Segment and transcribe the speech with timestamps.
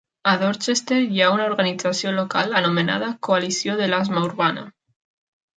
[0.29, 4.69] A Dorchester hi ha una organització local anomenada Coalició de l'Asma Urbana.